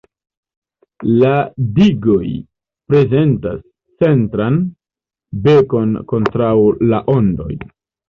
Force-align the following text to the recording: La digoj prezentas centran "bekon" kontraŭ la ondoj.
La 1.23 1.33
digoj 1.75 2.31
prezentas 2.93 3.61
centran 4.03 4.61
"bekon" 5.47 5.97
kontraŭ 6.17 6.53
la 6.93 7.07
ondoj. 7.21 7.55